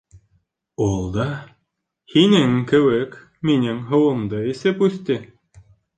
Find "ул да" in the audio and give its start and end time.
0.85-1.25